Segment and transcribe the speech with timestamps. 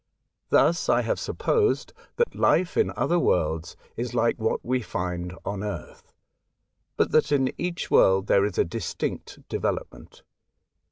[0.49, 5.37] Thus I have supposed that the life in other worlds is like what we find
[5.45, 6.15] on earth,
[6.97, 10.23] but that in each world there is a distinct development.